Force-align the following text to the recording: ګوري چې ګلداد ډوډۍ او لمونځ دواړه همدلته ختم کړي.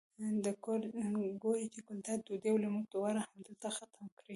ګوري 1.41 1.67
چې 1.73 1.79
ګلداد 1.87 2.19
ډوډۍ 2.25 2.47
او 2.51 2.57
لمونځ 2.63 2.87
دواړه 2.89 3.19
همدلته 3.29 3.67
ختم 3.77 4.05
کړي. 4.17 4.29